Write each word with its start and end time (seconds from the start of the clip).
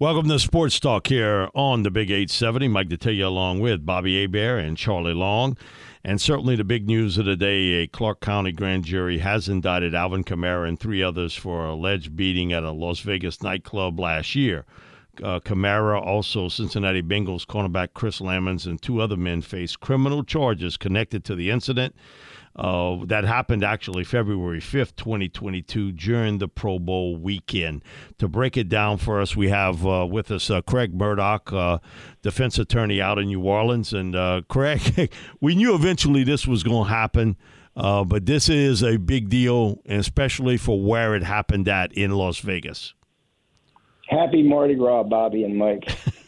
Welcome 0.00 0.30
to 0.30 0.38
Sports 0.38 0.80
Talk 0.80 1.08
here 1.08 1.50
on 1.54 1.82
the 1.82 1.90
Big 1.90 2.10
870. 2.10 2.68
Mike 2.68 2.88
Detillier 2.88 3.26
along 3.26 3.60
with 3.60 3.84
Bobby 3.84 4.18
Hebert 4.18 4.64
and 4.64 4.74
Charlie 4.74 5.12
Long. 5.12 5.58
And 6.02 6.18
certainly 6.18 6.56
the 6.56 6.64
big 6.64 6.86
news 6.86 7.18
of 7.18 7.26
the 7.26 7.36
day, 7.36 7.82
a 7.82 7.86
Clark 7.86 8.22
County 8.22 8.50
grand 8.50 8.86
jury 8.86 9.18
has 9.18 9.46
indicted 9.46 9.94
Alvin 9.94 10.24
Kamara 10.24 10.66
and 10.66 10.80
three 10.80 11.02
others 11.02 11.34
for 11.34 11.66
alleged 11.66 12.16
beating 12.16 12.50
at 12.50 12.62
a 12.62 12.70
Las 12.70 13.00
Vegas 13.00 13.42
nightclub 13.42 14.00
last 14.00 14.34
year. 14.34 14.64
Uh, 15.22 15.38
Kamara, 15.38 16.00
also 16.00 16.48
Cincinnati 16.48 17.02
Bengals 17.02 17.44
cornerback 17.44 17.88
Chris 17.92 18.20
Lammons, 18.20 18.64
and 18.64 18.80
two 18.80 19.02
other 19.02 19.18
men 19.18 19.42
face 19.42 19.76
criminal 19.76 20.24
charges 20.24 20.78
connected 20.78 21.26
to 21.26 21.34
the 21.34 21.50
incident. 21.50 21.94
Uh, 22.56 23.04
that 23.04 23.24
happened 23.24 23.62
actually 23.62 24.02
February 24.02 24.60
5th, 24.60 24.96
2022, 24.96 25.92
during 25.92 26.38
the 26.38 26.48
Pro 26.48 26.78
Bowl 26.78 27.16
weekend. 27.16 27.82
To 28.18 28.28
break 28.28 28.56
it 28.56 28.68
down 28.68 28.98
for 28.98 29.20
us, 29.20 29.36
we 29.36 29.48
have 29.48 29.86
uh, 29.86 30.06
with 30.10 30.30
us 30.30 30.50
uh, 30.50 30.60
Craig 30.62 30.96
Mordock, 30.96 31.56
uh, 31.56 31.78
defense 32.22 32.58
attorney 32.58 33.00
out 33.00 33.18
in 33.18 33.26
New 33.26 33.42
Orleans. 33.42 33.92
And 33.92 34.16
uh, 34.16 34.42
Craig, 34.48 35.12
we 35.40 35.54
knew 35.54 35.74
eventually 35.74 36.24
this 36.24 36.46
was 36.46 36.62
going 36.62 36.88
to 36.88 36.90
happen, 36.90 37.36
uh, 37.76 38.04
but 38.04 38.26
this 38.26 38.48
is 38.48 38.82
a 38.82 38.96
big 38.96 39.28
deal, 39.28 39.80
especially 39.86 40.56
for 40.56 40.82
where 40.82 41.14
it 41.14 41.22
happened 41.22 41.68
at 41.68 41.92
in 41.92 42.10
Las 42.10 42.40
Vegas. 42.40 42.94
Happy 44.08 44.42
Mardi 44.42 44.74
Gras, 44.74 45.04
Bobby 45.04 45.44
and 45.44 45.56
Mike. 45.56 45.88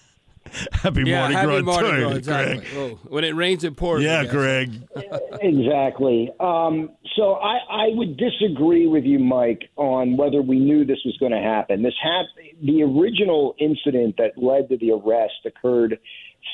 happy 0.72 1.03
yeah, 1.06 1.20
Mardi 1.20 1.34
happy 1.34 1.47
Gras, 1.47 1.62
Mardi 1.62 1.91
too, 1.91 1.97
Gras, 2.00 2.17
exactly. 2.17 2.58
Craig. 2.58 2.72
Oh, 2.77 3.08
when 3.08 3.25
it 3.25 3.34
rains, 3.34 3.64
it 3.64 3.77
pours. 3.77 4.03
Yeah, 4.03 4.25
Greg. 4.25 4.72
Exactly. 5.45 6.31
Um, 6.39 6.91
so 7.17 7.34
I, 7.34 7.58
I 7.69 7.86
would 7.95 8.17
disagree 8.17 8.86
with 8.86 9.05
you, 9.05 9.19
Mike, 9.19 9.70
on 9.77 10.17
whether 10.17 10.41
we 10.41 10.58
knew 10.58 10.84
this 10.84 11.00
was 11.05 11.17
going 11.19 11.33
to 11.33 11.41
happen. 11.41 11.83
This 11.83 11.95
hap- 12.00 12.27
the 12.62 12.83
original 12.83 13.55
incident 13.58 14.17
that 14.19 14.33
led 14.36 14.69
to 14.69 14.77
the 14.77 14.92
arrest 14.92 15.34
occurred 15.45 15.98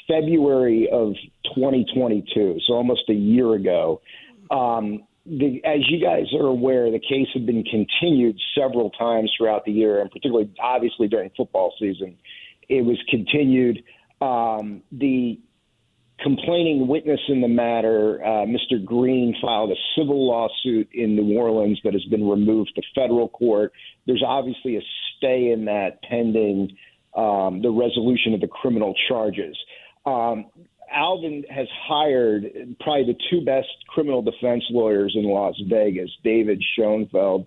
February 0.07 0.89
of 0.91 1.15
2022, 1.55 2.61
so 2.67 2.73
almost 2.73 3.03
a 3.11 3.15
year 3.15 3.55
ago. 3.55 4.01
Um, 4.51 5.05
the, 5.27 5.61
as 5.65 5.81
you 5.89 6.03
guys 6.03 6.25
are 6.33 6.47
aware, 6.47 6.91
the 6.91 6.99
case 6.99 7.29
had 7.35 7.45
been 7.45 7.63
continued 7.65 8.37
several 8.57 8.91
times 8.91 9.31
throughout 9.37 9.65
the 9.65 9.73
year, 9.73 10.01
and 10.01 10.11
particularly, 10.11 10.51
obviously, 10.61 11.09
during 11.09 11.31
football 11.37 11.75
season. 11.79 12.17
It 12.69 12.85
was 12.85 12.99
continued. 13.09 13.83
Um, 14.21 14.83
the 14.93 15.41
complaining 16.21 16.89
witness 16.89 17.21
in 17.29 17.41
the 17.41 17.49
matter, 17.49 18.23
uh, 18.25 18.45
Mr. 18.47 18.85
Green, 18.85 19.35
filed 19.41 19.71
a 19.71 19.77
civil 19.97 20.27
lawsuit 20.27 20.89
in 20.93 21.15
New 21.15 21.39
Orleans 21.39 21.81
that 21.85 21.93
has 21.93 22.05
been 22.07 22.29
removed 22.29 22.73
to 22.75 22.83
federal 22.95 23.29
court. 23.29 23.73
There's 24.07 24.25
obviously 24.27 24.77
a 24.77 24.81
stay 25.17 25.53
in 25.53 25.67
that 25.67 26.03
pending 26.03 26.77
um, 27.17 27.63
the 27.63 27.71
resolution 27.71 28.35
of 28.35 28.41
the 28.41 28.49
criminal 28.49 28.95
charges. 29.09 29.57
Um, 30.05 30.47
Alvin 30.91 31.45
has 31.51 31.69
hired 31.87 32.45
probably 32.81 33.13
the 33.13 33.19
two 33.31 33.45
best 33.45 33.69
criminal 33.89 34.23
defense 34.23 34.65
lawyers 34.71 35.13
in 35.15 35.25
Las 35.25 35.55
Vegas, 35.69 36.11
David 36.25 36.63
Schoenfeld 36.75 37.47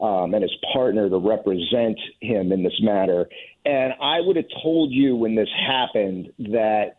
um, 0.00 0.34
and 0.34 0.42
his 0.42 0.54
partner, 0.72 1.08
to 1.08 1.18
represent 1.18 1.98
him 2.20 2.52
in 2.52 2.62
this 2.62 2.78
matter. 2.82 3.28
And 3.64 3.94
I 4.00 4.20
would 4.20 4.36
have 4.36 4.46
told 4.62 4.92
you 4.92 5.16
when 5.16 5.34
this 5.34 5.48
happened 5.66 6.32
that 6.38 6.98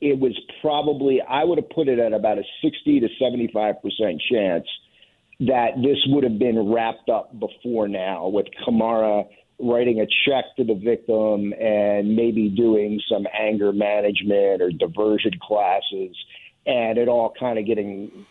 it 0.00 0.18
was 0.18 0.38
probably, 0.60 1.20
I 1.20 1.44
would 1.44 1.58
have 1.58 1.70
put 1.70 1.88
it 1.88 1.98
at 1.98 2.12
about 2.12 2.38
a 2.38 2.42
60 2.62 3.00
to 3.00 3.08
75% 3.20 3.74
chance 4.30 4.66
that 5.40 5.70
this 5.76 5.98
would 6.08 6.24
have 6.24 6.38
been 6.38 6.72
wrapped 6.72 7.08
up 7.08 7.38
before 7.38 7.88
now 7.88 8.28
with 8.28 8.46
Kamara 8.66 9.26
writing 9.58 10.00
a 10.00 10.06
check 10.26 10.44
to 10.56 10.64
the 10.64 10.74
victim 10.74 11.52
and 11.52 12.16
maybe 12.16 12.48
doing 12.48 13.00
some 13.08 13.26
anger 13.32 13.72
management 13.72 14.60
or 14.60 14.70
diversion 14.70 15.32
classes 15.40 16.16
and 16.66 16.98
it 16.98 17.08
all 17.08 17.32
kind 17.38 17.58
of 17.58 17.66
getting 17.66 18.26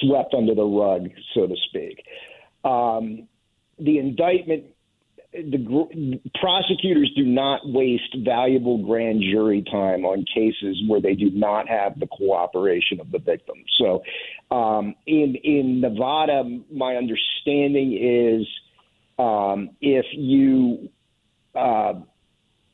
swept 0.00 0.34
under 0.34 0.54
the 0.54 0.64
rug, 0.64 1.08
so 1.34 1.46
to 1.46 1.54
speak. 1.68 2.04
Um, 2.64 3.28
the 3.78 3.98
indictment, 3.98 4.64
the 5.32 5.58
gr- 5.58 6.38
prosecutors 6.40 7.10
do 7.16 7.24
not 7.24 7.60
waste 7.64 8.16
valuable 8.24 8.84
grand 8.84 9.20
jury 9.20 9.64
time 9.70 10.04
on 10.04 10.24
cases 10.32 10.82
where 10.86 11.00
they 11.00 11.14
do 11.14 11.30
not 11.30 11.68
have 11.68 11.98
the 11.98 12.06
cooperation 12.06 13.00
of 13.00 13.10
the 13.10 13.18
victim. 13.18 13.56
So, 13.78 14.02
um, 14.54 14.94
in 15.06 15.34
in 15.42 15.80
Nevada, 15.80 16.44
my 16.72 16.94
understanding 16.96 17.98
is 18.00 18.46
um, 19.18 19.70
if 19.80 20.06
you 20.12 20.88
uh, 21.54 21.94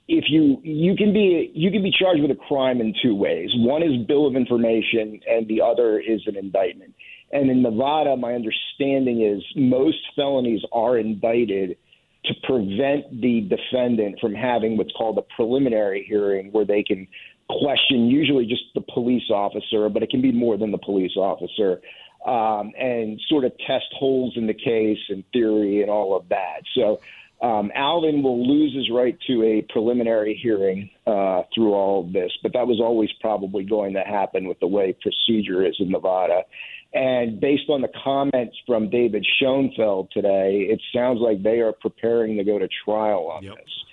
if 0.08 0.24
you 0.28 0.60
you 0.62 0.96
can 0.96 1.12
be 1.12 1.50
you 1.54 1.70
can 1.70 1.82
be 1.82 1.92
charged 1.96 2.20
with 2.20 2.30
a 2.30 2.40
crime 2.48 2.80
in 2.80 2.94
two 3.02 3.14
ways. 3.14 3.50
One 3.54 3.82
is 3.82 4.04
bill 4.06 4.26
of 4.26 4.34
information, 4.36 5.20
and 5.28 5.46
the 5.48 5.62
other 5.62 6.00
is 6.00 6.20
an 6.26 6.36
indictment. 6.36 6.94
And 7.32 7.50
in 7.50 7.62
Nevada, 7.62 8.16
my 8.16 8.34
understanding 8.34 9.22
is 9.22 9.42
most 9.54 9.98
felonies 10.16 10.62
are 10.72 10.98
indicted 10.98 11.76
to 12.24 12.34
prevent 12.42 13.20
the 13.20 13.48
defendant 13.48 14.18
from 14.20 14.34
having 14.34 14.76
what's 14.76 14.92
called 14.92 15.16
a 15.18 15.22
preliminary 15.34 16.04
hearing, 16.06 16.52
where 16.52 16.64
they 16.64 16.82
can 16.82 17.06
question 17.48 18.06
usually 18.06 18.46
just 18.46 18.62
the 18.74 18.82
police 18.92 19.30
officer, 19.30 19.88
but 19.88 20.02
it 20.02 20.10
can 20.10 20.20
be 20.20 20.32
more 20.32 20.56
than 20.56 20.70
the 20.70 20.78
police 20.78 21.16
officer, 21.16 21.80
um, 22.26 22.72
and 22.78 23.20
sort 23.28 23.44
of 23.44 23.52
test 23.66 23.86
holes 23.92 24.34
in 24.36 24.46
the 24.46 24.54
case 24.54 24.98
and 25.08 25.24
theory 25.32 25.82
and 25.82 25.90
all 25.90 26.14
of 26.16 26.28
that. 26.28 26.62
So 26.74 27.00
um, 27.40 27.72
Alvin 27.74 28.22
will 28.22 28.46
lose 28.46 28.74
his 28.74 28.90
right 28.90 29.18
to 29.26 29.42
a 29.42 29.62
preliminary 29.72 30.38
hearing 30.40 30.90
uh, 31.06 31.42
through 31.54 31.72
all 31.72 32.04
of 32.04 32.12
this, 32.12 32.30
but 32.42 32.52
that 32.52 32.66
was 32.66 32.80
always 32.80 33.10
probably 33.20 33.64
going 33.64 33.94
to 33.94 34.02
happen 34.02 34.46
with 34.46 34.60
the 34.60 34.66
way 34.66 34.94
procedure 35.00 35.66
is 35.66 35.74
in 35.78 35.90
Nevada. 35.90 36.42
And 36.92 37.40
based 37.40 37.68
on 37.68 37.82
the 37.82 37.90
comments 38.02 38.56
from 38.66 38.90
David 38.90 39.24
Schoenfeld 39.38 40.10
today, 40.12 40.66
it 40.70 40.80
sounds 40.94 41.20
like 41.20 41.42
they 41.42 41.60
are 41.60 41.72
preparing 41.72 42.36
to 42.38 42.44
go 42.44 42.58
to 42.58 42.68
trial 42.84 43.28
on 43.30 43.44
Yep. 43.44 43.56
this. 43.56 43.84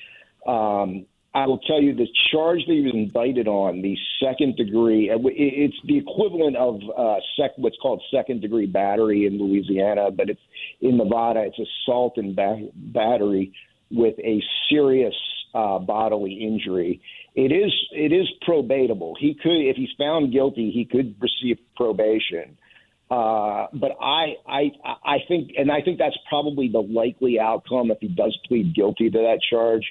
Um, 0.47 1.05
I 1.35 1.45
will 1.45 1.59
tell 1.59 1.79
you 1.79 1.93
the 1.93 2.07
charge 2.31 2.65
that 2.65 2.73
he 2.73 2.81
was 2.81 2.93
indicted 2.95 3.47
on, 3.47 3.83
the 3.83 3.95
second 4.19 4.55
degree, 4.55 5.11
it's 5.11 5.75
the 5.83 5.97
equivalent 5.97 6.55
of 6.55 6.81
uh, 6.97 7.17
sec, 7.35 7.51
what's 7.57 7.77
called 7.79 8.01
second 8.09 8.41
degree 8.41 8.65
battery 8.65 9.27
in 9.27 9.37
Louisiana, 9.37 10.09
but 10.09 10.31
it's 10.31 10.41
in 10.81 10.97
Nevada, 10.97 11.41
it's 11.41 11.59
assault 11.59 12.17
and 12.17 12.35
ba- 12.35 12.69
battery 12.73 13.53
with 13.91 14.17
a 14.19 14.41
serious 14.67 15.13
uh, 15.53 15.77
bodily 15.77 16.33
injury. 16.33 17.01
It 17.35 17.51
is 17.51 17.71
it 17.91 18.11
is 18.11 18.27
probatable. 18.47 19.13
He 19.19 19.35
could, 19.35 19.61
if 19.61 19.75
he's 19.75 19.91
found 19.95 20.31
guilty, 20.31 20.71
he 20.71 20.85
could 20.85 21.15
receive 21.21 21.59
probation. 21.75 22.57
Uh, 23.09 23.67
but 23.73 23.91
I, 24.01 24.35
I, 24.45 24.71
I 25.05 25.17
think, 25.27 25.51
and 25.57 25.71
I 25.71 25.81
think 25.81 25.97
that's 25.97 26.17
probably 26.27 26.67
the 26.67 26.81
likely 26.81 27.39
outcome 27.39 27.89
if 27.89 27.99
he 28.01 28.09
does 28.09 28.37
plead 28.47 28.75
guilty 28.75 29.09
to 29.09 29.17
that 29.17 29.39
charge. 29.49 29.83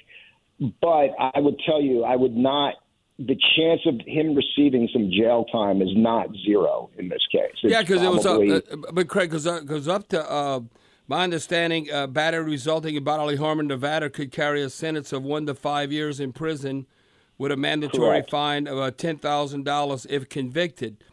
But 0.81 1.09
I 1.19 1.39
would 1.39 1.59
tell 1.65 1.81
you, 1.81 2.03
I 2.03 2.15
would 2.15 2.35
not. 2.35 2.75
The 3.19 3.35
chance 3.55 3.81
of 3.87 3.99
him 4.05 4.35
receiving 4.35 4.87
some 4.93 5.09
jail 5.09 5.45
time 5.45 5.81
is 5.81 5.89
not 5.95 6.27
zero 6.45 6.91
in 6.99 7.09
this 7.09 7.25
case. 7.31 7.51
It's 7.63 7.71
Yeah, 7.71 7.81
because 7.81 8.03
it 8.03 8.09
was 8.09 8.25
up. 8.27 8.41
Uh, 8.41 8.91
but 8.93 9.07
Craig 9.07 9.31
because 9.31 9.47
up, 9.47 9.65
goes 9.65 9.87
up 9.87 10.07
to. 10.09 10.29
Uh, 10.29 10.59
my 11.07 11.23
understanding, 11.23 11.89
uh, 11.91 12.05
battery 12.05 12.43
resulting 12.43 12.95
in 12.95 13.03
bodily 13.03 13.37
harm 13.37 13.61
in 13.61 13.67
Nevada 13.67 14.09
could 14.09 14.31
carry 14.31 14.61
a 14.61 14.69
sentence 14.69 15.13
of 15.13 15.23
one 15.23 15.45
to 15.45 15.55
five 15.55 15.91
years 15.91 16.19
in 16.19 16.33
prison, 16.33 16.85
with 17.37 17.51
a 17.51 17.57
mandatory 17.57 18.19
Correct. 18.19 18.29
fine 18.29 18.67
of 18.67 18.77
uh, 18.77 18.91
ten 18.91 19.17
thousand 19.17 19.63
dollars 19.63 20.05
if 20.09 20.27
convicted. 20.27 21.03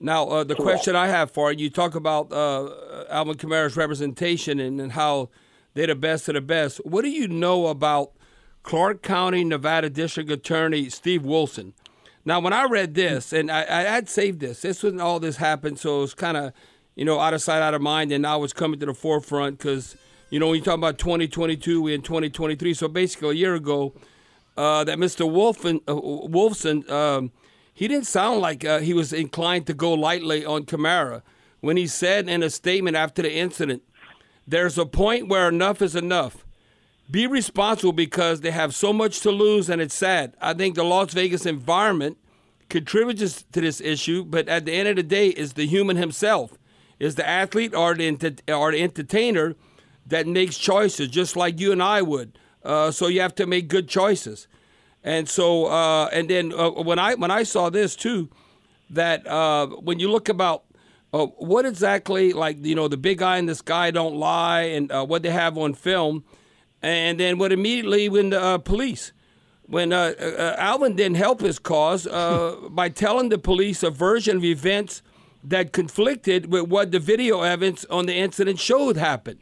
Now, 0.00 0.26
uh, 0.28 0.44
the 0.44 0.54
question 0.54 0.96
I 0.96 1.08
have 1.08 1.30
for 1.30 1.52
you, 1.52 1.64
you 1.64 1.70
talk 1.70 1.94
about 1.94 2.32
uh, 2.32 3.04
Alvin 3.10 3.36
Kamara's 3.36 3.76
representation 3.76 4.58
and, 4.58 4.80
and 4.80 4.92
how 4.92 5.28
they're 5.74 5.86
the 5.88 5.94
best 5.94 6.28
of 6.28 6.34
the 6.34 6.40
best. 6.40 6.78
What 6.86 7.02
do 7.02 7.10
you 7.10 7.28
know 7.28 7.66
about 7.66 8.12
Clark 8.62 9.02
County, 9.02 9.44
Nevada 9.44 9.90
District 9.90 10.30
Attorney 10.30 10.88
Steve 10.88 11.22
Wolfson? 11.22 11.74
Now, 12.24 12.40
when 12.40 12.52
I 12.52 12.64
read 12.64 12.94
this, 12.94 13.32
and 13.32 13.50
I, 13.50 13.60
I 13.60 13.82
had 13.82 14.08
saved 14.08 14.40
this, 14.40 14.62
this 14.62 14.82
when 14.82 15.00
all 15.00 15.20
this 15.20 15.36
happened, 15.36 15.78
so 15.78 15.98
it 15.98 16.00
was 16.00 16.14
kind 16.14 16.36
of, 16.36 16.52
you 16.94 17.04
know, 17.04 17.20
out 17.20 17.34
of 17.34 17.42
sight, 17.42 17.62
out 17.62 17.74
of 17.74 17.82
mind, 17.82 18.10
and 18.10 18.22
now 18.22 18.42
it's 18.42 18.52
coming 18.52 18.80
to 18.80 18.86
the 18.86 18.94
forefront 18.94 19.58
because 19.58 19.96
You 20.30 20.38
know, 20.38 20.46
when 20.46 20.56
you 20.56 20.62
talk 20.62 20.76
about 20.76 20.96
2022, 20.98 21.82
we're 21.82 21.94
in 21.94 22.02
2023. 22.02 22.72
So 22.74 22.86
basically, 22.86 23.30
a 23.30 23.32
year 23.32 23.54
ago, 23.56 23.92
uh, 24.56 24.84
that 24.84 24.96
Mr. 24.96 25.28
Wolfen, 25.28 25.80
uh, 25.88 25.94
Wolfson, 25.94 26.88
um, 26.88 27.32
he 27.80 27.88
didn't 27.88 28.06
sound 28.06 28.42
like 28.42 28.62
uh, 28.62 28.80
he 28.80 28.92
was 28.92 29.10
inclined 29.10 29.66
to 29.66 29.72
go 29.72 29.94
lightly 29.94 30.44
on 30.44 30.66
Kamara 30.66 31.22
when 31.60 31.78
he 31.78 31.86
said 31.86 32.28
in 32.28 32.42
a 32.42 32.50
statement 32.50 32.94
after 32.94 33.22
the 33.22 33.32
incident, 33.32 33.82
"There's 34.46 34.76
a 34.76 34.84
point 34.84 35.28
where 35.28 35.48
enough 35.48 35.80
is 35.80 35.96
enough." 35.96 36.44
Be 37.10 37.26
responsible 37.26 37.94
because 37.94 38.42
they 38.42 38.50
have 38.50 38.74
so 38.74 38.92
much 38.92 39.20
to 39.20 39.30
lose, 39.30 39.70
and 39.70 39.80
it's 39.80 39.94
sad. 39.94 40.34
I 40.42 40.52
think 40.52 40.74
the 40.74 40.84
Las 40.84 41.14
Vegas 41.14 41.46
environment 41.46 42.18
contributes 42.68 43.44
to 43.50 43.60
this 43.62 43.80
issue, 43.80 44.26
but 44.26 44.46
at 44.46 44.66
the 44.66 44.72
end 44.72 44.88
of 44.88 44.96
the 44.96 45.02
day, 45.02 45.28
is 45.28 45.54
the 45.54 45.66
human 45.66 45.96
himself, 45.96 46.58
is 46.98 47.14
the 47.14 47.26
athlete 47.26 47.74
or 47.74 47.94
the, 47.94 48.42
or 48.46 48.72
the 48.72 48.82
entertainer 48.82 49.56
that 50.06 50.26
makes 50.26 50.58
choices, 50.58 51.08
just 51.08 51.34
like 51.34 51.58
you 51.58 51.72
and 51.72 51.82
I 51.82 52.02
would. 52.02 52.38
Uh, 52.62 52.90
so 52.90 53.06
you 53.06 53.22
have 53.22 53.34
to 53.36 53.46
make 53.46 53.68
good 53.68 53.88
choices. 53.88 54.48
And 55.02 55.28
so, 55.28 55.66
uh, 55.66 56.06
and 56.12 56.28
then 56.28 56.52
uh, 56.52 56.70
when 56.70 56.98
I 56.98 57.14
when 57.14 57.30
I 57.30 57.42
saw 57.42 57.70
this 57.70 57.96
too, 57.96 58.28
that 58.90 59.26
uh, 59.26 59.66
when 59.66 59.98
you 59.98 60.10
look 60.10 60.28
about 60.28 60.64
uh, 61.12 61.26
what 61.26 61.64
exactly 61.64 62.32
like 62.32 62.64
you 62.64 62.74
know 62.74 62.88
the 62.88 62.96
big 62.96 63.22
eye 63.22 63.38
in 63.38 63.46
the 63.46 63.54
sky 63.54 63.90
don't 63.90 64.16
lie 64.16 64.62
and 64.62 64.92
uh, 64.92 65.04
what 65.04 65.22
they 65.22 65.30
have 65.30 65.56
on 65.56 65.74
film, 65.74 66.24
and 66.82 67.18
then 67.18 67.38
what 67.38 67.52
immediately 67.52 68.08
when 68.08 68.30
the 68.30 68.58
police 68.58 69.12
when 69.70 69.92
uh, 69.92 70.12
uh, 70.20 70.56
Alvin 70.58 70.96
didn't 70.96 71.16
help 71.16 71.40
his 71.40 71.58
cause 71.60 72.06
uh, 72.06 72.56
by 72.70 72.88
telling 72.88 73.28
the 73.28 73.38
police 73.38 73.82
a 73.82 73.90
version 73.90 74.38
of 74.38 74.44
events 74.44 75.00
that 75.44 75.72
conflicted 75.72 76.52
with 76.52 76.68
what 76.68 76.90
the 76.90 76.98
video 76.98 77.42
evidence 77.42 77.86
on 77.88 78.06
the 78.06 78.14
incident 78.14 78.58
showed 78.58 78.96
happened. 78.96 79.40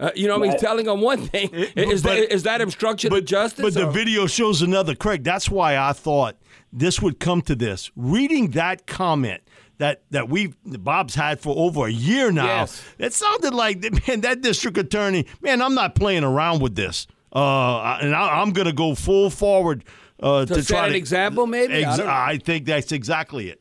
Uh, 0.00 0.10
you 0.14 0.28
know, 0.28 0.36
I 0.36 0.38
mean, 0.38 0.52
he's 0.52 0.60
telling 0.60 0.86
them 0.86 1.00
one 1.00 1.26
thing. 1.26 1.50
Is, 1.52 2.02
but, 2.02 2.10
that, 2.10 2.32
is 2.32 2.42
that 2.44 2.60
obstruction 2.60 3.10
but, 3.10 3.20
of 3.20 3.24
justice? 3.24 3.62
But 3.62 3.80
or? 3.80 3.86
the 3.86 3.90
video 3.90 4.26
shows 4.26 4.62
another. 4.62 4.94
Craig, 4.94 5.24
that's 5.24 5.50
why 5.50 5.76
I 5.76 5.92
thought 5.92 6.36
this 6.72 7.02
would 7.02 7.18
come 7.18 7.42
to 7.42 7.54
this. 7.54 7.90
Reading 7.96 8.52
that 8.52 8.86
comment 8.86 9.42
that 9.78 10.02
that 10.10 10.28
we 10.28 10.54
Bob's 10.64 11.14
had 11.14 11.40
for 11.40 11.54
over 11.56 11.86
a 11.86 11.90
year 11.90 12.30
now, 12.30 12.44
yes. 12.44 12.82
it 12.98 13.12
sounded 13.12 13.54
like 13.54 13.80
man, 14.08 14.20
that 14.20 14.40
district 14.40 14.78
attorney, 14.78 15.26
man, 15.40 15.62
I'm 15.62 15.74
not 15.74 15.94
playing 15.94 16.24
around 16.24 16.60
with 16.60 16.74
this. 16.74 17.06
Uh, 17.32 17.98
and 18.00 18.14
I, 18.14 18.40
am 18.40 18.52
going 18.52 18.66
to 18.66 18.72
go 18.72 18.94
full 18.94 19.28
forward 19.28 19.84
uh, 20.20 20.46
to, 20.46 20.54
to 20.54 20.62
set 20.62 20.74
try 20.74 20.86
an 20.86 20.92
to, 20.92 20.98
example. 20.98 21.46
Maybe 21.46 21.74
ex- 21.84 21.98
I, 21.98 22.30
I, 22.30 22.38
think 22.38 22.64
that's 22.64 22.90
exactly 22.90 23.50
it. 23.50 23.60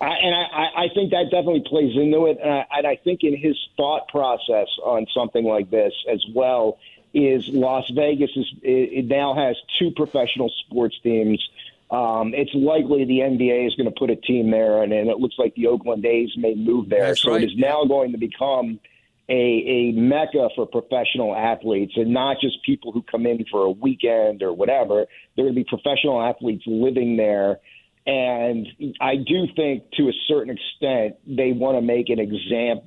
I, 0.00 0.06
and 0.06 0.34
I, 0.34 0.84
I 0.84 0.88
think 0.94 1.10
that 1.12 1.24
definitely 1.30 1.64
plays 1.66 1.96
into 1.96 2.26
it, 2.26 2.38
and 2.42 2.52
I, 2.52 2.66
and 2.72 2.86
I 2.86 2.96
think 2.96 3.20
in 3.22 3.36
his 3.36 3.56
thought 3.76 4.08
process 4.08 4.68
on 4.84 5.06
something 5.14 5.44
like 5.44 5.70
this 5.70 5.92
as 6.10 6.24
well 6.34 6.78
is 7.14 7.48
Las 7.48 7.90
Vegas 7.94 8.30
is 8.36 8.46
it 8.62 9.06
now 9.06 9.34
has 9.34 9.56
two 9.78 9.90
professional 9.90 10.52
sports 10.66 10.96
teams. 11.02 11.42
Um, 11.90 12.34
it's 12.34 12.52
likely 12.52 13.04
the 13.04 13.20
NBA 13.20 13.68
is 13.68 13.74
going 13.76 13.88
to 13.88 13.94
put 13.98 14.10
a 14.10 14.16
team 14.16 14.50
there, 14.50 14.82
and, 14.82 14.92
and 14.92 15.08
it 15.08 15.18
looks 15.18 15.36
like 15.38 15.54
the 15.54 15.68
Oakland 15.68 16.04
A's 16.04 16.36
may 16.36 16.54
move 16.54 16.90
there. 16.90 17.06
That's 17.06 17.22
so 17.22 17.32
right. 17.32 17.42
it 17.42 17.52
is 17.52 17.56
now 17.56 17.84
going 17.84 18.12
to 18.12 18.18
become 18.18 18.80
a, 19.28 19.32
a 19.32 19.92
mecca 19.92 20.48
for 20.54 20.66
professional 20.66 21.34
athletes 21.34 21.94
and 21.96 22.12
not 22.12 22.36
just 22.40 22.62
people 22.64 22.92
who 22.92 23.02
come 23.02 23.26
in 23.26 23.44
for 23.50 23.64
a 23.64 23.70
weekend 23.70 24.42
or 24.42 24.52
whatever. 24.52 25.06
There 25.36 25.44
are 25.44 25.48
going 25.48 25.54
to 25.54 25.60
be 25.60 25.64
professional 25.64 26.22
athletes 26.22 26.64
living 26.66 27.16
there. 27.16 27.60
And 28.06 28.68
I 29.00 29.16
do 29.16 29.46
think 29.56 29.90
to 29.94 30.08
a 30.08 30.12
certain 30.28 30.56
extent, 30.56 31.16
they 31.26 31.52
want 31.52 31.76
to 31.76 31.82
make 31.82 32.08
an 32.08 32.20
example. 32.20 32.84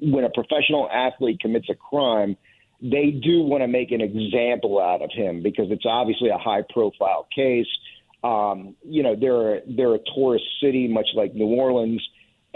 When 0.00 0.24
a 0.24 0.30
professional 0.30 0.88
athlete 0.90 1.40
commits 1.40 1.68
a 1.70 1.74
crime, 1.74 2.36
they 2.82 3.10
do 3.10 3.42
want 3.42 3.62
to 3.62 3.68
make 3.68 3.92
an 3.92 4.00
example 4.00 4.80
out 4.80 5.02
of 5.02 5.10
him 5.12 5.42
because 5.42 5.66
it's 5.70 5.86
obviously 5.86 6.30
a 6.30 6.38
high 6.38 6.62
profile 6.68 7.28
case. 7.34 7.68
Um, 8.24 8.74
you 8.84 9.04
know, 9.04 9.14
they're, 9.14 9.62
they're 9.68 9.94
a 9.94 10.00
tourist 10.14 10.44
city, 10.60 10.88
much 10.88 11.08
like 11.14 11.34
New 11.34 11.46
Orleans 11.46 12.02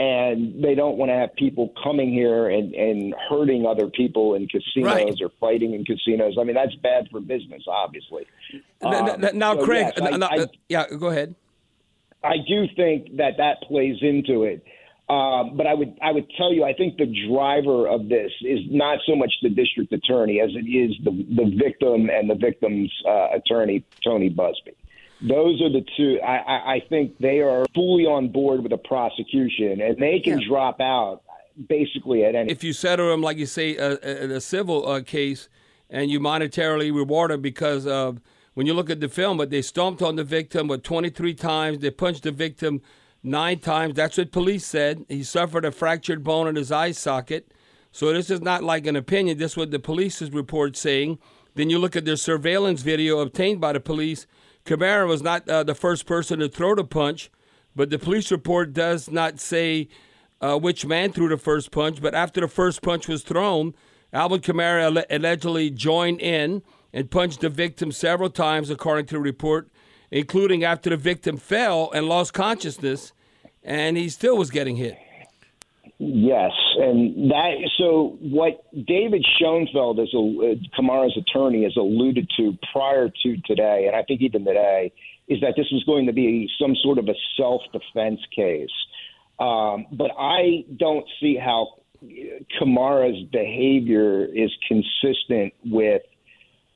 and 0.01 0.65
they 0.65 0.75
don't 0.75 0.97
want 0.97 1.11
to 1.11 1.15
have 1.15 1.35
people 1.35 1.75
coming 1.85 2.11
here 2.11 2.49
and, 2.49 2.75
and 2.75 3.15
hurting 3.29 3.67
other 3.67 3.87
people 3.89 4.35
in 4.35 4.49
casinos 4.49 4.87
right. 4.87 5.15
or 5.21 5.29
fighting 5.39 5.75
in 5.75 5.85
casinos. 5.85 6.37
I 6.41 6.45
mean, 6.45 6.55
that's 6.55 6.75
bad 6.77 7.09
for 7.11 7.21
business, 7.21 7.65
obviously. 7.69 8.27
Um, 8.81 9.21
now, 9.35 9.57
so 9.57 9.65
Craig, 9.67 9.93
yes, 9.99 10.23
I, 10.23 10.25
I, 10.25 10.47
yeah, 10.71 10.87
go 10.99 11.09
ahead. 11.09 11.35
I 12.23 12.37
do 12.47 12.67
think 12.77 13.17
that 13.17 13.39
that 13.39 13.63
plays 13.63 13.97
into 14.03 14.45
it. 14.45 14.65
Um, 15.09 15.57
but 15.57 15.67
I 15.67 15.75
would 15.75 15.99
I 16.01 16.13
would 16.13 16.31
tell 16.37 16.53
you 16.53 16.63
I 16.63 16.73
think 16.73 16.97
the 16.97 17.13
driver 17.29 17.89
of 17.89 18.09
this 18.09 18.31
is 18.43 18.61
not 18.71 19.01
so 19.07 19.17
much 19.17 19.33
the 19.43 19.49
district 19.49 19.93
attorney 19.93 20.41
as 20.41 20.51
it 20.55 20.69
is 20.69 20.95
the 21.03 21.11
the 21.11 21.51
victim 21.57 22.09
and 22.11 22.31
the 22.31 22.37
victim's 22.37 22.93
uh, 23.09 23.31
attorney 23.35 23.85
Tony 24.05 24.31
Buzbee. 24.31 24.77
Those 25.21 25.61
are 25.63 25.69
the 25.69 25.85
two. 25.97 26.21
I, 26.21 26.77
I 26.77 26.83
think 26.89 27.19
they 27.19 27.41
are 27.41 27.67
fully 27.75 28.07
on 28.07 28.29
board 28.29 28.63
with 28.63 28.71
the 28.71 28.79
prosecution, 28.79 29.81
and 29.81 29.99
they 29.99 30.21
can 30.21 30.41
yeah. 30.41 30.49
drop 30.49 30.81
out 30.81 31.23
basically 31.69 32.25
at 32.25 32.35
any. 32.35 32.51
If 32.51 32.65
you 32.65 32.73
settle 32.73 33.09
them, 33.09 33.21
like 33.21 33.37
you 33.37 33.47
say, 33.47 33.77
uh, 33.77 33.97
in 33.97 34.31
a 34.31 34.41
civil 34.41 34.89
uh, 34.89 35.03
case, 35.03 35.49
and 35.91 36.11
you 36.11 36.21
monetarily 36.21 36.95
reward 36.95 37.33
them 37.33 37.43
because 37.43 37.87
of 37.87 38.21
when 38.61 38.67
you 38.67 38.75
look 38.75 38.91
at 38.91 39.01
the 39.01 39.09
film, 39.09 39.39
but 39.39 39.49
they 39.49 39.63
stomped 39.63 40.03
on 40.03 40.17
the 40.17 40.23
victim 40.23 40.69
what 40.69 40.85
23 40.85 41.33
times, 41.33 41.79
they 41.79 41.91
punched 41.91 42.25
the 42.25 42.31
victim 42.31 42.83
nine 43.23 43.59
times. 43.59 43.95
That's 43.95 44.19
what 44.19 44.33
police 44.33 44.67
said. 44.67 45.07
He 45.09 45.23
suffered 45.23 45.65
a 45.65 45.73
fractured 45.73 46.23
bone 46.23 46.47
in 46.47 46.57
his 46.57 46.71
eye 46.71 46.91
socket. 46.93 47.55
So 47.91 48.13
this 48.13 48.29
is 48.29 48.43
not 48.43 48.63
like 48.63 48.87
an 48.87 48.97
opinion. 48.97 49.39
This 49.39 49.53
is 49.53 49.57
what 49.57 49.71
the 49.71 49.79
police's 49.79 50.31
report 50.31 50.77
saying. 50.77 51.19
Then 51.55 51.71
you 51.71 51.79
look 51.79 51.97
at 51.97 52.05
their 52.05 52.17
surveillance 52.17 52.83
video 52.83 53.21
obtained 53.21 53.63
by 53.63 53.73
the 53.73 53.81
police 53.81 54.27
Kamara 54.67 55.09
was 55.09 55.23
not 55.23 55.49
uh, 55.49 55.63
the 55.63 55.75
first 55.75 56.05
person 56.05 56.41
to 56.41 56.49
throw 56.51 56.75
the 56.75 56.85
punch, 56.85 57.31
but 57.75 57.89
the 57.89 57.99
police 57.99 58.31
report 58.31 58.75
does 58.75 59.11
not 59.11 59.41
say 59.41 59.89
uh, 60.43 60.59
which 60.59 60.85
man 60.85 61.13
threw 61.13 61.31
the 61.31 61.39
first 61.39 61.71
punch. 61.71 62.03
But 62.03 62.15
after 62.15 62.43
the 62.43 62.49
first 62.49 62.83
punch 62.83 63.09
was 63.09 63.23
thrown, 63.23 63.73
Alvin 64.13 64.41
Kamara 64.43 64.83
alle- 64.83 65.07
allegedly 65.09 65.71
joined 65.71 66.21
in 66.21 66.61
and 66.93 67.11
punched 67.11 67.41
the 67.41 67.49
victim 67.49 67.93
several 67.93 68.31
times, 68.31 68.71
according 68.71 69.07
to 69.07 69.15
the 69.15 69.21
report, 69.21 69.69
including 70.11 70.65
after 70.65 70.91
the 70.91 70.97
victim 70.97 71.37
fell 71.37 71.91
and 71.93 72.09
lost 72.09 72.33
consciousness, 72.33 73.13
and 73.63 73.97
he 73.97 74.09
still 74.09 74.37
was 74.37 74.51
getting 74.51 74.77
hit. 74.77 74.97
Yes, 75.99 76.53
and 76.79 77.31
that 77.31 77.57
so 77.77 78.17
what 78.21 78.65
David 78.87 79.25
Schoenfeld, 79.37 80.01
as 80.01 80.09
uh, 80.15 80.55
Kamara's 80.79 81.17
attorney, 81.17 81.65
has 81.65 81.77
alluded 81.77 82.27
to 82.39 82.57
prior 82.73 83.11
to 83.23 83.37
today, 83.45 83.85
and 83.87 83.95
I 83.95 84.03
think 84.05 84.23
even 84.23 84.45
today, 84.47 84.93
is 85.29 85.41
that 85.43 85.55
this 85.59 85.67
was 85.71 85.85
going 85.85 86.07
to 86.07 86.13
be 86.13 86.49
some 86.59 86.75
sort 86.83 86.99
of 86.99 87.09
a 87.09 87.15
self-defense 87.37 88.21
case. 88.35 88.71
Um, 89.39 89.87
but 89.93 90.11
I 90.19 90.65
don't 90.77 91.07
see 91.21 91.37
how 91.37 91.81
Kamara's 92.59 93.23
behavior 93.31 94.25
is 94.25 94.51
consistent 94.67 95.53
with 95.67 96.03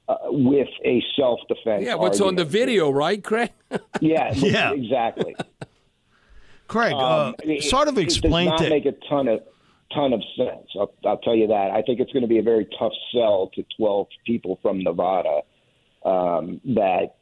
uh, 0.08 0.16
with 0.26 0.68
a 0.84 1.02
self-defense. 1.16 1.84
Yeah, 1.84 1.94
what's 1.94 2.20
on 2.20 2.37
the 2.37 2.44
video, 2.44 2.90
right, 2.90 3.23
Craig? 3.23 3.50
yeah, 4.00 4.32
yeah, 4.34 4.73
exactly. 4.73 5.34
Craig, 6.68 6.92
uh, 6.92 7.28
Um, 7.28 7.34
I 7.42 7.46
mean, 7.46 7.61
sort 7.61 7.88
of 7.88 7.99
it, 7.99 8.02
explain 8.02 8.49
it 8.49 8.50
does 8.50 8.61
not 8.61 8.64
to 8.64 8.70
make 8.70 8.87
a 8.87 8.92
ton 9.08 9.28
of 9.28 9.40
ton 9.92 10.12
of 10.12 10.23
sense. 10.37 10.66
I'll, 10.78 10.92
I'll 11.06 11.18
tell 11.18 11.37
you 11.37 11.46
that. 11.49 11.70
I 11.70 11.82
think 11.82 12.00
it's 12.00 12.12
going 12.12 12.23
to 12.23 12.28
be 12.28 12.38
a 12.38 12.42
very 12.42 12.66
tough 12.78 12.92
sell 13.12 13.50
to 13.54 13.64
12 13.76 14.08
people 14.26 14.58
from 14.61 14.82
Nevada 14.82 15.42
um, 16.04 16.61
that 16.64 17.14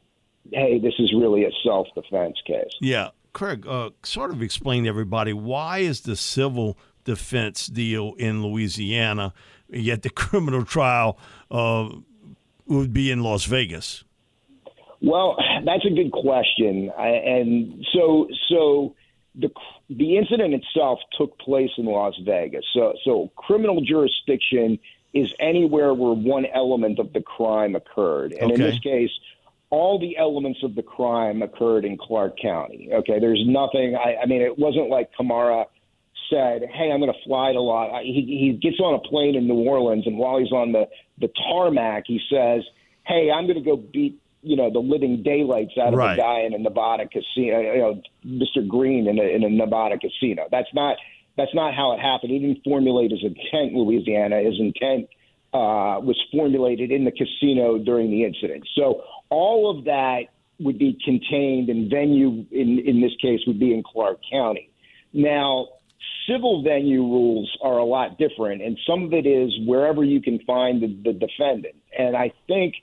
hey, 0.51 0.79
this 0.79 0.93
is 0.99 1.13
really 1.13 1.45
a 1.45 1.51
self 1.63 1.87
defense 1.95 2.41
case. 2.45 2.71
Yeah, 2.81 3.09
Craig, 3.33 3.65
uh, 3.67 3.91
sort 4.03 4.31
of 4.31 4.41
explain 4.41 4.83
to 4.83 4.89
everybody 4.89 5.33
why 5.33 5.79
is 5.79 6.01
the 6.01 6.15
civil 6.15 6.77
defense 7.03 7.67
deal 7.67 8.13
in 8.17 8.43
Louisiana, 8.43 9.33
yet 9.69 10.01
the 10.01 10.09
criminal 10.11 10.65
trial 10.65 11.17
uh, 11.51 11.89
would 12.73 12.93
be 12.93 13.11
in 13.11 13.23
Las 13.23 13.45
Vegas. 13.45 14.03
Well, 15.01 15.37
that's 15.65 15.85
a 15.85 15.89
good 15.89 16.11
question, 16.11 16.91
I, 16.97 17.07
and 17.07 17.85
so 17.93 18.27
so 18.49 18.95
the 19.35 19.49
the 19.89 20.17
incident 20.17 20.53
itself 20.53 20.99
took 21.17 21.37
place 21.39 21.71
in 21.77 21.85
Las 21.85 22.15
Vegas. 22.25 22.65
So 22.73 22.93
so 23.03 23.31
criminal 23.35 23.81
jurisdiction 23.81 24.79
is 25.13 25.31
anywhere 25.39 25.93
where 25.93 26.13
one 26.13 26.45
element 26.53 26.99
of 26.99 27.13
the 27.13 27.21
crime 27.21 27.75
occurred, 27.75 28.33
and 28.33 28.51
in 28.51 28.59
this 28.59 28.79
case. 28.79 29.11
All 29.69 29.97
the 29.97 30.15
elements 30.17 30.59
of 30.61 30.75
the 30.75 30.83
crime 30.83 31.41
occurred 31.41 31.83
in 31.83 31.97
Clark 31.97 32.37
County. 32.39 32.91
Okay, 32.93 33.19
there's 33.19 33.43
nothing. 33.47 33.95
I, 33.95 34.17
I 34.21 34.27
mean, 34.27 34.43
it 34.43 34.59
wasn't 34.59 34.87
like 34.87 35.09
Kamara 35.19 35.65
said, 36.33 36.63
"Hey, 36.73 36.91
I'm 36.91 36.99
going 36.99 37.13
to 37.13 37.23
fly 37.25 37.53
to 37.53 37.61
Los." 37.61 38.01
He, 38.03 38.13
he 38.41 38.59
gets 38.61 38.79
on 38.79 38.95
a 38.95 38.99
plane 38.99 39.35
in 39.35 39.47
New 39.47 39.63
Orleans, 39.67 40.07
and 40.07 40.17
while 40.17 40.39
he's 40.39 40.51
on 40.51 40.71
the 40.71 40.87
the 41.19 41.29
tarmac, 41.47 42.03
he 42.07 42.19
says, 42.31 42.63
"Hey, 43.05 43.29
I'm 43.31 43.45
going 43.45 43.61
to 43.63 43.65
go 43.65 43.77
beat 43.77 44.19
you 44.41 44.55
know 44.57 44.69
the 44.71 44.79
living 44.79 45.23
daylights 45.23 45.71
out 45.81 45.93
of 45.93 45.99
Right. 45.99 46.17
a 46.17 46.21
guy 46.21 46.39
in 46.41 46.53
a 46.53 46.57
Nevada 46.57 47.07
casino, 47.07 47.59
you 47.61 47.77
know, 47.77 48.01
Mr. 48.25 48.67
Green 48.67 49.07
in 49.07 49.19
a, 49.19 49.23
in 49.23 49.43
a 49.43 49.49
Nevada 49.49 49.97
casino." 49.97 50.47
That's 50.51 50.73
not 50.73 50.97
that's 51.37 51.53
not 51.53 51.73
how 51.73 51.93
it 51.93 51.99
happened. 51.99 52.31
He 52.31 52.39
didn't 52.39 52.63
formulate 52.63 53.11
his 53.11 53.23
intent, 53.23 53.73
Louisiana. 53.73 54.41
His 54.41 54.59
intent 54.59 55.09
uh, 55.53 55.99
was 56.01 56.19
formulated 56.31 56.91
in 56.91 57.05
the 57.05 57.11
casino 57.11 57.77
during 57.77 58.09
the 58.11 58.23
incident. 58.23 58.67
So 58.75 59.03
all 59.29 59.69
of 59.75 59.85
that 59.85 60.23
would 60.59 60.77
be 60.77 60.97
contained, 61.03 61.69
and 61.69 61.89
venue 61.89 62.45
in 62.51 62.79
in 62.85 63.01
this 63.01 63.13
case 63.21 63.41
would 63.47 63.59
be 63.59 63.73
in 63.73 63.83
Clark 63.83 64.19
County. 64.31 64.69
Now, 65.13 65.67
civil 66.27 66.63
venue 66.63 67.01
rules 67.01 67.55
are 67.61 67.77
a 67.77 67.85
lot 67.85 68.17
different, 68.17 68.61
and 68.61 68.77
some 68.87 69.03
of 69.03 69.13
it 69.13 69.25
is 69.25 69.51
wherever 69.65 70.03
you 70.03 70.21
can 70.21 70.39
find 70.45 70.81
the, 70.81 70.87
the 71.03 71.13
defendant. 71.13 71.75
And 71.97 72.15
I 72.15 72.31
think 72.47 72.75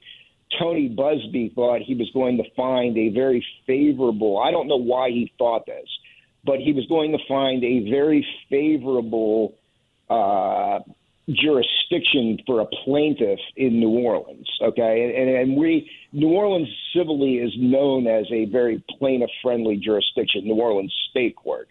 Tony 0.58 0.88
Buzbee 0.88 1.54
thought 1.54 1.80
he 1.80 1.94
was 1.94 2.10
going 2.12 2.36
to 2.36 2.44
find 2.56 2.96
a 2.98 3.08
very 3.10 3.44
favorable. 3.66 4.38
I 4.38 4.50
don't 4.50 4.68
know 4.68 4.76
why 4.76 5.10
he 5.10 5.32
thought 5.38 5.66
this, 5.66 5.88
but 6.44 6.58
he 6.58 6.72
was 6.72 6.86
going 6.86 7.12
to 7.12 7.18
find 7.28 7.62
a 7.64 7.90
very 7.90 8.26
favorable 8.48 9.54
uh, 10.08 10.80
jurisdiction 11.28 12.38
for 12.46 12.60
a 12.60 12.66
plaintiff 12.84 13.38
in 13.56 13.78
New 13.78 13.90
Orleans. 13.90 14.48
Okay, 14.60 15.14
and, 15.16 15.30
and 15.30 15.56
we 15.56 15.88
New 16.12 16.30
Orleans 16.30 16.68
civilly 16.94 17.34
is 17.34 17.52
known 17.56 18.06
as 18.08 18.26
a 18.32 18.46
very 18.46 18.82
plaintiff-friendly 18.98 19.76
jurisdiction, 19.76 20.44
New 20.44 20.60
Orleans 20.60 20.92
State 21.10 21.36
Court. 21.36 21.68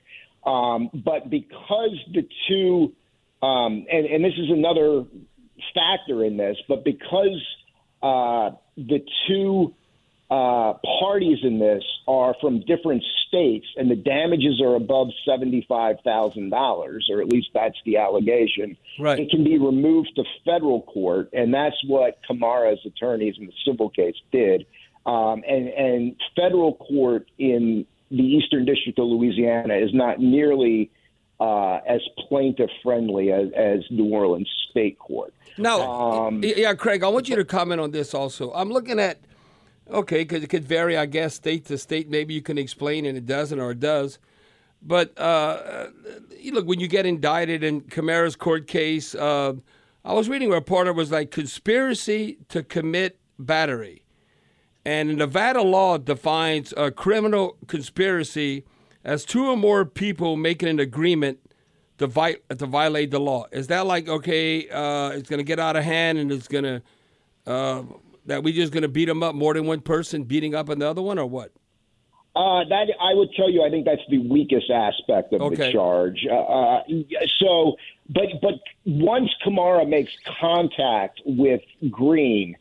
Um, 0.50 0.90
but 0.94 1.30
because 1.30 1.96
the 2.12 2.28
two, 2.48 2.94
um, 3.46 3.86
and, 3.92 4.06
and 4.08 4.26
this 4.26 4.34
is 4.36 4.50
another 4.50 5.06
factor 5.76 6.24
in 6.24 6.38
this, 6.38 6.58
but 6.68 6.84
because 6.84 7.40
uh, 8.02 8.52
the 8.76 9.06
two 9.28 9.76
uh, 10.32 10.74
parties 11.00 11.40
in 11.44 11.60
this 11.60 11.84
are 12.08 12.36
from 12.42 12.62
different 12.66 13.04
states, 13.28 13.68
and 13.78 13.92
the 13.92 13.96
damages 13.96 14.60
are 14.62 14.76
above 14.76 15.10
seventy-five 15.24 15.98
thousand 16.04 16.50
dollars, 16.50 17.08
or 17.12 17.22
at 17.22 17.28
least 17.28 17.50
that's 17.54 17.78
the 17.86 17.98
allegation. 17.98 18.76
Right. 19.00 19.20
It 19.20 19.30
can 19.30 19.44
be 19.44 19.60
removed 19.60 20.12
to 20.16 20.24
federal 20.46 20.82
court, 20.82 21.30
and 21.32 21.54
that's 21.54 21.78
what 21.86 22.20
Kamara's 22.28 22.84
attorneys 22.86 23.36
in 23.38 23.46
the 23.46 23.54
civil 23.66 23.90
case 23.90 24.16
did. 24.32 24.66
Um, 25.06 25.44
and, 25.48 25.68
and 25.70 26.16
federal 26.36 26.76
court 26.76 27.28
in 27.38 27.86
the 28.12 28.24
Eastern 28.24 28.66
District 28.66 28.98
of 29.00 29.08
Louisiana 29.08 29.76
is 29.76 29.94
not 29.94 30.20
nearly 30.20 30.92
uh, 31.40 31.80
as 31.88 32.02
plaintiff 32.28 32.70
friendly 32.84 33.32
as, 33.32 33.50
as 33.56 33.80
New 33.90 34.06
Orleans 34.06 34.50
State 34.72 35.00
Court. 35.00 35.34
Now, 35.58 35.82
Um, 35.82 36.42
yeah, 36.44 36.74
Craig, 36.74 37.04
I 37.04 37.08
want 37.08 37.30
you 37.30 37.36
to 37.36 37.46
comment 37.46 37.80
on 37.80 37.92
this 37.92 38.14
also. 38.14 38.52
I'm 38.54 38.70
looking 38.70 39.00
at, 39.00 39.20
okay, 39.90 40.20
because 40.20 40.44
it 40.44 40.48
could 40.48 40.66
vary, 40.66 40.98
I 40.98 41.06
guess, 41.06 41.36
state 41.36 41.66
to 41.66 41.78
state. 41.78 42.10
Maybe 42.10 42.34
you 42.34 42.42
can 42.42 42.58
explain 42.58 43.06
and 43.06 43.18
it 43.18 43.26
doesn't 43.26 43.60
or 43.60 43.72
it 43.72 43.80
does. 43.80 44.20
But 44.82 45.18
uh, 45.18 45.88
look, 46.52 46.66
when 46.66 46.80
you 46.80 46.88
get 46.88 47.06
indicted 47.06 47.64
in 47.64 47.82
Kamara's 47.82 48.36
court 48.36 48.68
case, 48.68 49.14
uh, 49.14 49.54
I 50.06 50.14
was 50.14 50.30
reading 50.30 50.50
where 50.50 50.58
a 50.58 50.62
reporter 50.62 50.94
was 50.94 51.12
like 51.12 51.32
conspiracy 51.32 52.38
to 52.50 52.64
commit 52.64 53.20
battery. 53.38 54.04
And 54.90 55.18
Nevada 55.18 55.62
law 55.62 56.00
defines 56.00 56.74
a 56.76 56.90
criminal 56.90 57.58
conspiracy 57.68 58.66
as 59.04 59.24
two 59.24 59.46
or 59.46 59.56
more 59.56 59.86
people 59.86 60.36
making 60.36 60.68
an 60.68 60.80
agreement 60.80 61.38
to, 62.00 62.08
vi- 62.08 62.38
to 62.58 62.66
violate 62.66 63.12
the 63.12 63.20
law. 63.20 63.46
Is 63.52 63.68
that 63.68 63.86
like 63.86 64.10
okay? 64.10 64.68
Uh, 64.68 65.10
it's 65.12 65.30
going 65.30 65.38
to 65.38 65.44
get 65.44 65.60
out 65.60 65.76
of 65.76 65.84
hand, 65.84 66.18
and 66.18 66.32
it's 66.32 66.48
going 66.48 66.64
to 66.64 66.82
uh, 67.46 67.84
that 68.26 68.42
we 68.42 68.52
just 68.52 68.74
going 68.74 68.82
to 68.82 68.88
beat 68.90 69.06
them 69.06 69.22
up 69.22 69.36
more 69.36 69.54
than 69.54 69.68
one 69.68 69.82
person 69.82 70.24
beating 70.24 70.56
up 70.56 70.70
another 70.70 71.04
one, 71.04 71.20
or 71.20 71.28
what? 71.28 71.52
Uh, 72.36 72.64
that 72.68 72.88
I 73.00 73.14
would 73.14 73.30
tell 73.36 73.52
you, 73.52 73.62
I 73.64 73.70
think 73.70 73.86
that's 73.86 74.02
the 74.10 74.28
weakest 74.28 74.72
aspect 74.72 75.34
of 75.34 75.42
Okay. 75.44 75.68
the 75.68 75.72
charge. 75.72 76.26
Uh, 76.28 76.34
uh, 76.36 76.84
so, 77.40 77.76
but 78.10 78.26
but 78.42 78.56
once 78.86 79.30
Kamara 79.46 79.88
makes 79.88 80.12
contact 80.42 81.22
with 81.26 81.62
Green, 81.92 82.56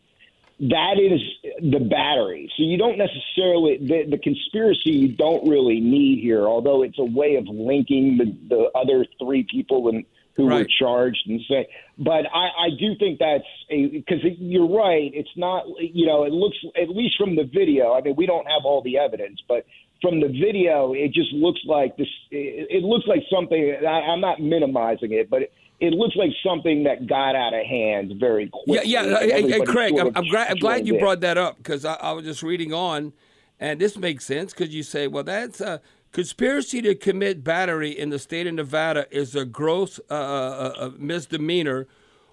that 0.60 0.98
is 0.98 1.20
the 1.60 1.78
battery. 1.78 2.50
So 2.56 2.64
you 2.64 2.78
don't 2.78 2.98
necessarily 2.98 3.78
the, 3.78 4.10
the 4.10 4.18
conspiracy 4.18 4.90
you 4.90 5.08
don't 5.08 5.48
really 5.48 5.80
need 5.80 6.20
here, 6.20 6.46
although 6.46 6.82
it's 6.82 6.98
a 6.98 7.04
way 7.04 7.36
of 7.36 7.46
linking 7.46 8.18
the, 8.18 8.36
the 8.48 8.70
other 8.74 9.06
three 9.20 9.46
people 9.48 9.88
and 9.88 10.04
who 10.38 10.46
were 10.46 10.64
charged 10.78 11.24
and 11.26 11.40
say. 11.48 11.68
But 11.98 12.26
I, 12.32 12.66
I 12.66 12.68
do 12.78 12.94
think 12.98 13.18
that's 13.18 13.44
a 13.70 13.88
because 13.88 14.20
you're 14.38 14.68
right. 14.68 15.10
It's 15.12 15.28
not 15.36 15.64
you 15.80 16.06
know 16.06 16.24
it 16.24 16.32
looks 16.32 16.56
at 16.80 16.88
least 16.88 17.16
from 17.18 17.34
the 17.36 17.44
video. 17.44 17.92
I 17.92 18.00
mean 18.00 18.14
we 18.16 18.24
don't 18.24 18.46
have 18.46 18.64
all 18.64 18.80
the 18.80 18.96
evidence, 18.98 19.42
but 19.48 19.66
from 20.00 20.20
the 20.20 20.28
video 20.28 20.94
it 20.94 21.12
just 21.12 21.32
looks 21.32 21.60
like 21.66 21.96
this. 21.96 22.06
It, 22.30 22.68
it 22.70 22.82
looks 22.84 23.06
like 23.08 23.22
something. 23.30 23.78
I, 23.84 24.00
I'm 24.12 24.20
not 24.20 24.40
minimizing 24.40 25.12
it, 25.12 25.28
but. 25.28 25.42
It, 25.42 25.52
it 25.80 25.92
looks 25.92 26.16
like 26.16 26.30
something 26.44 26.82
that 26.82 27.06
got 27.06 27.36
out 27.36 27.54
of 27.54 27.64
hand 27.64 28.14
very 28.18 28.48
quickly. 28.48 28.80
yeah. 28.84 29.02
and 29.04 29.30
Hey, 29.30 29.48
hey, 29.48 29.60
Craig, 29.60 29.96
sort 29.96 30.08
I'm, 30.08 30.24
I'm, 30.24 30.28
glad, 30.28 30.50
I'm 30.50 30.56
glad 30.56 30.88
you 30.88 30.94
in. 30.94 30.98
brought 30.98 31.20
that 31.20 31.38
up 31.38 31.56
because 31.58 31.84
I, 31.84 31.94
I 31.94 32.10
was 32.10 32.24
just 32.24 32.42
reading 32.42 32.72
on, 32.72 33.12
and 33.60 33.80
this 33.80 33.96
makes 33.96 34.24
sense 34.24 34.52
because 34.52 34.74
you 34.74 34.82
say, 34.82 35.06
well, 35.06 35.22
that's 35.22 35.60
a 35.60 35.80
conspiracy 36.12 36.82
to 36.82 36.94
commit 36.94 37.44
battery 37.44 37.90
in 37.90 38.10
the 38.10 38.18
state 38.18 38.46
of 38.46 38.54
Nevada 38.54 39.06
is 39.10 39.34
a 39.34 39.44
gross 39.44 40.00
uh, 40.10 40.14
uh, 40.14 40.74
uh, 40.78 40.90
misdemeanor, 40.98 41.86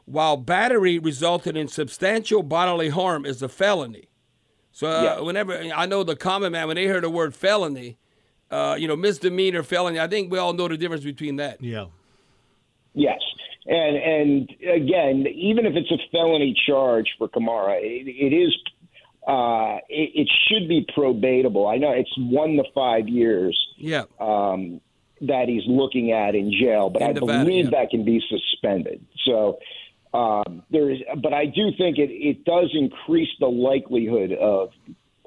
while 0.06 0.38
battery 0.38 1.00
resulting 1.00 1.56
in 1.56 1.68
substantial 1.68 2.44
bodily 2.44 2.90
harm 2.90 3.26
is 3.26 3.42
a 3.42 3.50
felony. 3.50 4.08
So 4.72 4.88
uh, 4.88 5.02
Yeah. 5.04 5.20
whenever 5.22 5.54
I 5.76 5.86
know 5.86 6.04
the 6.04 6.16
common 6.16 6.52
man, 6.52 6.68
when 6.68 6.76
they 6.76 6.84
hear 6.84 7.02
the 7.02 7.10
word 7.10 7.34
felony, 7.34 7.98
uh, 8.52 8.76
you 8.78 8.88
know, 8.88 8.96
misdemeanor, 8.96 9.64
felony, 9.64 10.00
I 10.00 10.08
think 10.08 10.32
we 10.32 10.38
all 10.38 10.54
know 10.54 10.68
the 10.68 10.78
difference 10.78 11.04
between 11.04 11.38
that. 11.38 11.62
Yeah. 11.62 11.86
Yes. 12.94 13.20
And 13.68 13.98
and 13.98 14.50
again, 14.70 15.26
even 15.28 15.66
if 15.66 15.76
it's 15.76 15.90
a 15.92 15.98
felony 16.12 16.56
charge 16.68 17.08
for 17.18 17.28
Kamara, 17.28 17.80
it, 17.82 18.08
it 18.08 18.32
is 18.36 18.56
uh, 19.28 19.78
it, 19.90 20.12
it 20.16 20.30
should 20.48 20.68
be 20.68 20.86
probatable. 20.96 21.72
I 21.74 21.78
know 21.78 21.92
it's 21.92 22.14
one 22.18 22.58
to 22.58 22.64
five 22.74 23.08
years 23.08 23.58
Yeah. 23.78 24.04
um, 24.20 24.82
that 25.22 25.46
he's 25.48 25.64
looking 25.68 26.12
at 26.12 26.36
in 26.36 26.52
jail, 26.52 26.90
but 26.90 27.02
In 27.02 27.10
I 27.10 27.12
Nevada, 27.14 27.44
believe 27.46 27.66
yeah. 27.66 27.72
that 27.72 27.90
can 27.90 28.04
be 28.06 28.22
suspended. 28.30 29.04
So 29.26 29.60
um, 30.14 30.64
there 30.70 30.90
is, 30.92 31.00
but 31.22 31.34
I 31.34 31.46
do 31.46 31.72
think 31.78 31.98
it, 31.98 32.10
it 32.12 32.46
does 32.46 32.70
increase 32.74 33.30
the 33.40 33.48
likelihood 33.48 34.32
of 34.34 34.70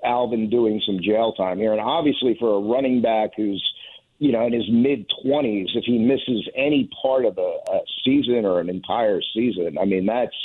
Alvin 0.05 0.49
doing 0.49 0.81
some 0.87 1.00
jail 1.02 1.33
time 1.33 1.59
here, 1.59 1.73
and 1.73 1.81
obviously 1.81 2.37
for 2.38 2.55
a 2.57 2.61
running 2.61 3.02
back 3.02 3.31
who's 3.37 3.62
you 4.19 4.33
know 4.33 4.47
in 4.47 4.52
his 4.52 4.69
mid 4.71 5.07
twenties, 5.23 5.69
if 5.75 5.85
he 5.85 5.99
misses 5.99 6.49
any 6.55 6.88
part 7.02 7.25
of 7.25 7.37
a, 7.38 7.59
a 7.73 7.81
season 8.05 8.45
or 8.45 8.61
an 8.61 8.69
entire 8.71 9.21
season, 9.35 9.76
I 9.78 9.85
mean 9.85 10.07
that's 10.07 10.37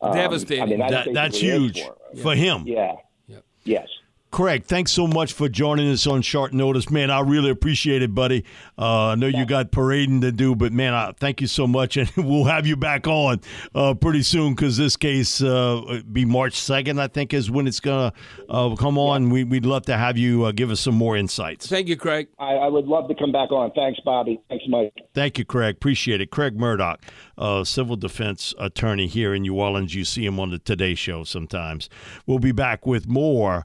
um, 0.00 0.14
Devastating. 0.14 0.62
I 0.62 0.66
mean 0.66 0.78
that's, 0.78 1.06
That, 1.06 1.14
that's 1.14 1.38
huge 1.38 1.80
for 1.82 1.86
him. 2.12 2.22
for 2.22 2.34
him. 2.34 2.64
Yeah. 2.66 2.92
Yep. 3.28 3.44
Yes. 3.64 3.88
Craig, 4.34 4.64
thanks 4.64 4.90
so 4.90 5.06
much 5.06 5.32
for 5.32 5.48
joining 5.48 5.88
us 5.92 6.08
on 6.08 6.20
short 6.20 6.52
notice, 6.52 6.90
man. 6.90 7.08
I 7.08 7.20
really 7.20 7.50
appreciate 7.50 8.02
it, 8.02 8.16
buddy. 8.16 8.44
Uh, 8.76 9.10
I 9.10 9.14
know 9.14 9.28
you 9.28 9.46
got 9.46 9.70
parading 9.70 10.22
to 10.22 10.32
do, 10.32 10.56
but 10.56 10.72
man, 10.72 10.92
I, 10.92 11.12
thank 11.12 11.40
you 11.40 11.46
so 11.46 11.68
much, 11.68 11.96
and 11.96 12.10
we'll 12.16 12.42
have 12.42 12.66
you 12.66 12.76
back 12.76 13.06
on 13.06 13.40
uh, 13.76 13.94
pretty 13.94 14.22
soon 14.22 14.56
because 14.56 14.76
this 14.76 14.96
case 14.96 15.40
uh, 15.40 16.00
be 16.10 16.24
March 16.24 16.54
second, 16.54 17.00
I 17.00 17.06
think, 17.06 17.32
is 17.32 17.48
when 17.48 17.68
it's 17.68 17.78
gonna 17.78 18.12
uh, 18.48 18.74
come 18.74 18.98
on. 18.98 19.30
We, 19.30 19.44
we'd 19.44 19.64
love 19.64 19.86
to 19.86 19.96
have 19.96 20.18
you 20.18 20.46
uh, 20.46 20.50
give 20.50 20.72
us 20.72 20.80
some 20.80 20.96
more 20.96 21.16
insights. 21.16 21.68
Thank 21.68 21.86
you, 21.86 21.96
Craig. 21.96 22.26
I, 22.36 22.54
I 22.54 22.66
would 22.66 22.88
love 22.88 23.06
to 23.06 23.14
come 23.14 23.30
back 23.30 23.52
on. 23.52 23.70
Thanks, 23.70 24.00
Bobby. 24.04 24.40
Thanks, 24.48 24.64
Mike. 24.68 24.94
Thank 25.14 25.38
you, 25.38 25.44
Craig. 25.44 25.76
Appreciate 25.76 26.20
it. 26.20 26.32
Craig 26.32 26.58
Mordock, 26.58 27.02
uh, 27.38 27.62
civil 27.62 27.94
defense 27.94 28.52
attorney 28.58 29.06
here 29.06 29.32
in 29.32 29.42
New 29.42 29.54
Orleans. 29.54 29.94
You 29.94 30.04
see 30.04 30.26
him 30.26 30.40
on 30.40 30.50
the 30.50 30.58
Today 30.58 30.96
Show 30.96 31.22
sometimes. 31.22 31.88
We'll 32.26 32.40
be 32.40 32.50
back 32.50 32.84
with 32.84 33.06
more 33.06 33.64